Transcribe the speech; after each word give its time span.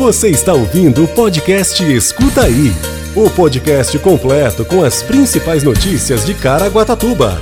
Você 0.00 0.30
está 0.30 0.54
ouvindo 0.54 1.04
o 1.04 1.08
podcast 1.08 1.84
Escuta 1.84 2.44
Aí 2.44 2.72
o 3.14 3.28
podcast 3.28 3.98
completo 3.98 4.64
com 4.64 4.82
as 4.82 5.02
principais 5.02 5.62
notícias 5.62 6.24
de 6.24 6.32
Caraguatatuba. 6.32 7.38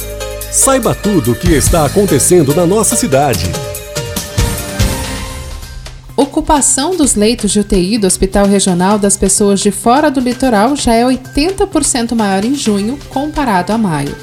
Saiba 0.50 0.92
tudo 0.92 1.30
o 1.30 1.34
que 1.36 1.52
está 1.52 1.86
acontecendo 1.86 2.52
na 2.52 2.66
nossa 2.66 2.96
cidade. 2.96 3.44
Ocupação 6.16 6.96
dos 6.96 7.14
leitos 7.14 7.52
de 7.52 7.60
UTI 7.60 7.96
do 7.96 8.08
Hospital 8.08 8.46
Regional 8.46 8.98
das 8.98 9.16
pessoas 9.16 9.60
de 9.60 9.70
fora 9.70 10.10
do 10.10 10.18
litoral 10.18 10.74
já 10.74 10.94
é 10.94 11.04
80% 11.04 12.12
maior 12.16 12.44
em 12.44 12.56
junho 12.56 12.98
comparado 13.08 13.72
a 13.72 13.78
maio. 13.78 14.16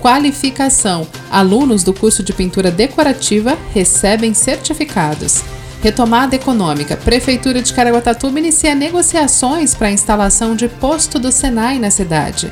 Qualificação: 0.00 1.06
alunos 1.30 1.84
do 1.84 1.94
curso 1.94 2.24
de 2.24 2.32
pintura 2.32 2.72
decorativa 2.72 3.56
recebem 3.72 4.34
certificados. 4.34 5.44
Retomada 5.82 6.34
econômica. 6.34 6.96
Prefeitura 6.96 7.62
de 7.62 7.72
Caraguatatuba 7.72 8.38
inicia 8.38 8.74
negociações 8.74 9.74
para 9.74 9.88
a 9.88 9.92
instalação 9.92 10.56
de 10.56 10.68
posto 10.68 11.18
do 11.18 11.30
Senai 11.30 11.78
na 11.78 11.90
cidade. 11.90 12.50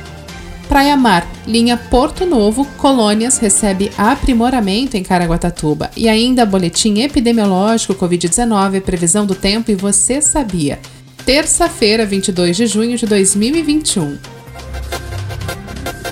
Praia 0.69 0.97
Mar, 0.97 1.25
linha 1.45 1.77
Porto 1.77 2.25
Novo, 2.25 2.65
Colônias 2.77 3.37
recebe 3.37 3.91
aprimoramento 3.97 4.97
em 4.97 5.03
Caraguatatuba. 5.03 5.89
E 5.95 6.09
ainda 6.09 6.45
boletim 6.45 6.99
epidemiológico 6.99 7.95
Covid-19, 7.95 8.81
previsão 8.81 9.25
do 9.25 9.33
tempo 9.35 9.71
e 9.71 9.75
você 9.75 10.21
sabia. 10.21 10.79
Terça-feira, 11.25 12.05
22 12.05 12.55
de 12.55 12.67
junho 12.67 12.97
de 12.97 13.05
2021. 13.05 14.17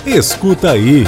Escuta 0.05 0.71
aí. 0.71 1.03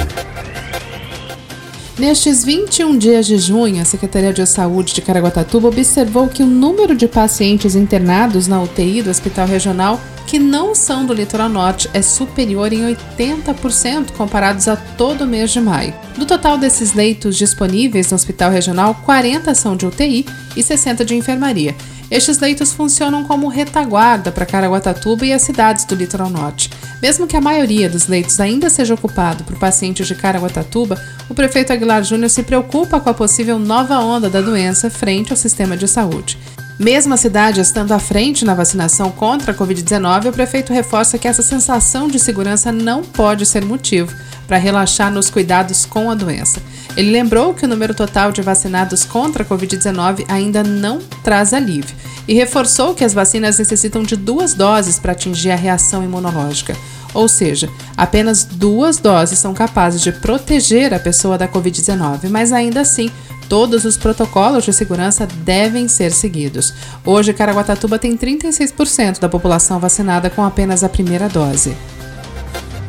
Nestes 1.98 2.44
21 2.44 2.96
dias 2.96 3.26
de 3.26 3.36
junho, 3.38 3.82
a 3.82 3.84
Secretaria 3.84 4.32
de 4.32 4.46
Saúde 4.46 4.94
de 4.94 5.02
Caraguatatuba 5.02 5.66
observou 5.66 6.28
que 6.28 6.44
o 6.44 6.46
número 6.46 6.94
de 6.94 7.08
pacientes 7.08 7.74
internados 7.74 8.46
na 8.46 8.62
UTI 8.62 9.02
do 9.02 9.10
Hospital 9.10 9.48
Regional 9.48 10.00
que 10.24 10.38
não 10.38 10.74
são 10.74 11.06
do 11.06 11.14
litoral 11.14 11.48
norte 11.48 11.88
é 11.92 12.00
superior 12.00 12.72
em 12.72 12.94
80% 12.94 14.12
comparados 14.12 14.68
a 14.68 14.76
todo 14.76 15.26
mês 15.26 15.50
de 15.50 15.60
maio. 15.60 15.92
Do 16.16 16.26
total 16.26 16.56
desses 16.56 16.92
leitos 16.92 17.34
disponíveis 17.36 18.10
no 18.10 18.14
Hospital 18.14 18.52
Regional, 18.52 18.94
40 19.04 19.52
são 19.54 19.74
de 19.74 19.86
UTI 19.86 20.26
e 20.54 20.62
60 20.62 21.04
de 21.04 21.16
enfermaria. 21.16 21.74
Estes 22.10 22.38
leitos 22.38 22.72
funcionam 22.72 23.22
como 23.22 23.48
retaguarda 23.48 24.32
para 24.32 24.46
Caraguatatuba 24.46 25.26
e 25.26 25.32
as 25.32 25.42
cidades 25.42 25.84
do 25.84 25.94
litoral 25.94 26.30
norte. 26.30 26.70
Mesmo 27.02 27.26
que 27.26 27.36
a 27.36 27.40
maioria 27.40 27.88
dos 27.88 28.06
leitos 28.06 28.40
ainda 28.40 28.70
seja 28.70 28.94
ocupado 28.94 29.44
por 29.44 29.58
pacientes 29.58 30.06
de 30.06 30.14
Caraguatatuba, 30.14 30.98
o 31.28 31.34
prefeito 31.34 31.72
Aguilar 31.72 32.02
Júnior 32.02 32.30
se 32.30 32.42
preocupa 32.42 32.98
com 32.98 33.10
a 33.10 33.14
possível 33.14 33.58
nova 33.58 33.98
onda 33.98 34.30
da 34.30 34.40
doença 34.40 34.88
frente 34.88 35.32
ao 35.32 35.36
sistema 35.36 35.76
de 35.76 35.86
saúde. 35.86 36.38
Mesmo 36.78 37.12
a 37.12 37.16
cidade 37.16 37.60
estando 37.60 37.92
à 37.92 37.98
frente 37.98 38.44
na 38.44 38.54
vacinação 38.54 39.10
contra 39.10 39.52
a 39.52 39.54
Covid-19, 39.54 40.28
o 40.28 40.32
prefeito 40.32 40.72
reforça 40.72 41.18
que 41.18 41.26
essa 41.28 41.42
sensação 41.42 42.08
de 42.08 42.18
segurança 42.20 42.70
não 42.72 43.02
pode 43.02 43.44
ser 43.44 43.64
motivo 43.64 44.14
para 44.46 44.56
relaxar 44.56 45.12
nos 45.12 45.28
cuidados 45.28 45.84
com 45.84 46.10
a 46.10 46.14
doença. 46.14 46.62
Ele 46.98 47.12
lembrou 47.12 47.54
que 47.54 47.64
o 47.64 47.68
número 47.68 47.94
total 47.94 48.32
de 48.32 48.42
vacinados 48.42 49.04
contra 49.04 49.44
a 49.44 49.46
Covid-19 49.46 50.24
ainda 50.26 50.64
não 50.64 50.98
traz 51.22 51.54
alívio 51.54 51.94
e 52.26 52.34
reforçou 52.34 52.92
que 52.92 53.04
as 53.04 53.14
vacinas 53.14 53.56
necessitam 53.56 54.02
de 54.02 54.16
duas 54.16 54.52
doses 54.52 54.98
para 54.98 55.12
atingir 55.12 55.52
a 55.52 55.56
reação 55.56 56.02
imunológica. 56.02 56.76
Ou 57.14 57.28
seja, 57.28 57.70
apenas 57.96 58.42
duas 58.42 58.96
doses 58.96 59.38
são 59.38 59.54
capazes 59.54 60.02
de 60.02 60.10
proteger 60.10 60.92
a 60.92 60.98
pessoa 60.98 61.38
da 61.38 61.46
Covid-19, 61.46 62.28
mas 62.30 62.52
ainda 62.52 62.80
assim, 62.80 63.12
todos 63.48 63.84
os 63.84 63.96
protocolos 63.96 64.64
de 64.64 64.72
segurança 64.72 65.24
devem 65.44 65.86
ser 65.86 66.10
seguidos. 66.10 66.74
Hoje, 67.06 67.32
Caraguatatuba 67.32 67.96
tem 67.96 68.16
36% 68.16 69.20
da 69.20 69.28
população 69.28 69.78
vacinada 69.78 70.28
com 70.28 70.42
apenas 70.42 70.82
a 70.82 70.88
primeira 70.88 71.28
dose. 71.28 71.76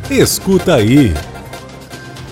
Escuta 0.09 0.73
aí. 0.73 1.13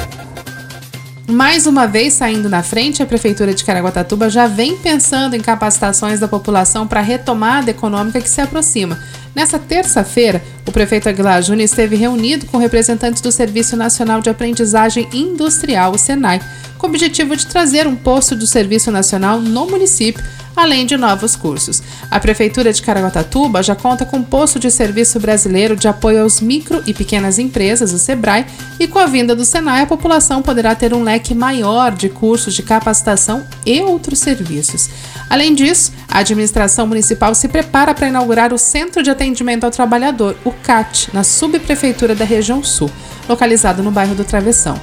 Mais 1.27 1.67
uma 1.67 1.87
vez 1.87 2.12
saindo 2.12 2.51
na 2.51 2.62
frente, 2.62 3.03
a 3.03 3.07
Prefeitura 3.07 3.55
de 3.55 3.65
Caraguatatuba 3.65 4.29
já 4.29 4.47
vem 4.47 4.77
pensando 4.77 5.35
em 5.35 5.41
capacitações 5.41 6.21
da 6.21 6.29
população 6.29 6.87
para 6.87 7.01
a 7.01 7.03
retomada 7.03 7.71
econômica 7.71 8.21
que 8.21 8.29
se 8.29 8.43
aproxima. 8.43 8.99
Nessa 9.34 9.59
terça-feira, 9.59 10.43
o 10.67 10.71
prefeito 10.71 11.09
Aguilar 11.09 11.43
Júnior 11.43 11.65
esteve 11.65 11.97
reunido 11.97 12.45
com 12.47 12.59
representantes 12.59 13.23
do 13.23 13.33
Serviço 13.33 13.75
Nacional 13.75 14.21
de 14.21 14.29
Aprendizagem 14.29 15.09
Industrial, 15.15 15.93
o 15.93 15.99
SENAI, 15.99 16.41
com 16.77 16.87
o 16.87 16.91
objetivo 16.91 17.34
de 17.34 17.47
trazer 17.47 17.87
um 17.87 17.97
posto 17.97 18.37
do 18.37 18.47
Serviço 18.47 18.91
Nacional 18.91 19.41
no 19.41 19.67
município 19.67 20.23
além 20.56 20.87
de 20.87 20.97
novos 20.97 21.37
cursos. 21.37 21.82
A 22.10 22.20
Prefeitura 22.20 22.72
de 22.72 22.82
Caraguatatuba 22.82 23.62
já 23.62 23.75
conta 23.75 24.04
com 24.04 24.19
um 24.19 24.22
posto 24.22 24.59
de 24.59 24.70
serviço 24.70 25.19
brasileiro 25.19 25.76
de 25.76 25.88
apoio 25.88 26.22
aos 26.22 26.41
micro 26.41 26.82
e 26.87 26.94
pequenas 26.94 27.38
empresas, 27.38 27.92
o 27.92 27.98
SEBRAE, 27.98 28.47
e 28.78 28.87
com 28.87 28.98
a 28.98 29.06
vinda 29.06 29.34
do 29.34 29.44
Senai, 29.44 29.82
a 29.82 29.87
população 29.87 30.42
poderá 30.42 30.75
ter 30.75 30.94
um 30.94 31.03
leque 31.03 31.34
maior 31.34 31.92
de 31.92 32.09
cursos 32.09 32.54
de 32.54 32.62
capacitação 32.62 33.44
e 33.66 33.81
outros 33.81 34.19
serviços. 34.19 34.88
Além 35.28 35.54
disso, 35.54 35.92
a 36.09 36.19
administração 36.19 36.86
municipal 36.86 37.34
se 37.34 37.48
prepara 37.48 37.94
para 37.94 38.09
inaugurar 38.09 38.53
o 38.53 38.59
Centro 38.59 39.03
de 39.03 39.10
Atendimento 39.10 39.65
ao 39.65 39.71
Trabalhador, 39.71 40.36
o 40.44 40.53
CAT, 40.53 41.10
na 41.12 41.25
subprefeitura 41.25 42.15
da 42.15 42.25
região 42.25 42.62
sul, 42.62 42.91
localizado 43.28 43.82
no 43.82 43.91
bairro 43.91 44.15
do 44.15 44.25
Travessão. 44.25 44.78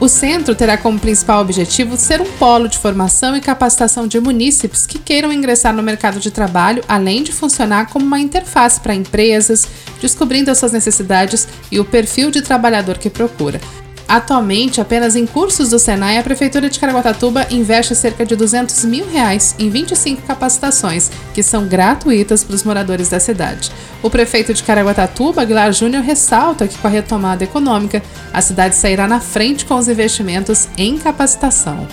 O 0.00 0.08
centro 0.08 0.54
terá 0.54 0.76
como 0.76 0.98
principal 0.98 1.40
objetivo 1.40 1.96
ser 1.96 2.20
um 2.20 2.30
polo 2.32 2.68
de 2.68 2.78
formação 2.78 3.36
e 3.36 3.40
capacitação 3.40 4.06
de 4.08 4.18
munícipes 4.18 4.86
que 4.86 4.98
queiram 4.98 5.32
ingressar 5.32 5.72
no 5.72 5.82
mercado 5.82 6.18
de 6.18 6.30
trabalho, 6.30 6.82
além 6.88 7.22
de 7.22 7.32
funcionar 7.32 7.88
como 7.88 8.04
uma 8.04 8.18
interface 8.18 8.80
para 8.80 8.94
empresas, 8.94 9.66
descobrindo 10.00 10.50
as 10.50 10.58
suas 10.58 10.72
necessidades 10.72 11.46
e 11.70 11.78
o 11.78 11.84
perfil 11.84 12.30
de 12.30 12.42
trabalhador 12.42 12.98
que 12.98 13.08
procura. 13.08 13.60
Atualmente, 14.06 14.80
apenas 14.80 15.16
em 15.16 15.26
cursos 15.26 15.70
do 15.70 15.78
Senai, 15.78 16.18
a 16.18 16.22
Prefeitura 16.22 16.68
de 16.68 16.78
Caraguatatuba 16.78 17.46
investe 17.50 17.94
cerca 17.94 18.24
de 18.24 18.36
200 18.36 18.84
mil 18.84 19.06
reais 19.10 19.54
em 19.58 19.70
25 19.70 20.22
capacitações, 20.22 21.10
que 21.32 21.42
são 21.42 21.66
gratuitas 21.66 22.44
para 22.44 22.54
os 22.54 22.62
moradores 22.62 23.08
da 23.08 23.18
cidade. 23.18 23.70
O 24.02 24.10
prefeito 24.10 24.52
de 24.52 24.62
Caraguatatuba, 24.62 25.42
Aguilar 25.42 25.72
Júnior, 25.72 26.02
ressalta 26.02 26.68
que 26.68 26.76
com 26.76 26.86
a 26.86 26.90
retomada 26.90 27.44
econômica, 27.44 28.02
a 28.32 28.40
cidade 28.40 28.76
sairá 28.76 29.08
na 29.08 29.20
frente 29.20 29.64
com 29.64 29.76
os 29.76 29.88
investimentos 29.88 30.68
em 30.76 30.98
capacitação. 30.98 31.88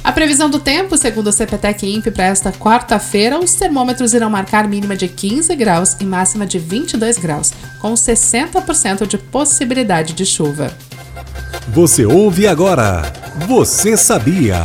A 0.07 0.11
previsão 0.13 0.49
do 0.49 0.57
tempo, 0.57 0.97
segundo 0.97 1.27
o 1.27 1.33
CPTEC 1.33 1.85
INPE, 1.85 2.11
para 2.11 2.23
esta 2.23 2.49
quarta-feira, 2.49 3.37
os 3.37 3.55
termômetros 3.55 4.13
irão 4.13 4.29
marcar 4.29 4.65
mínima 4.65 4.95
de 4.95 5.05
15 5.09 5.53
graus 5.53 5.97
e 5.99 6.05
máxima 6.05 6.45
de 6.45 6.57
22 6.57 7.17
graus, 7.17 7.51
com 7.81 7.93
60% 7.93 9.05
de 9.05 9.17
possibilidade 9.17 10.13
de 10.13 10.25
chuva. 10.25 10.71
Você 11.73 12.05
ouve 12.05 12.47
agora. 12.47 13.11
Você 13.49 13.97
sabia? 13.97 14.63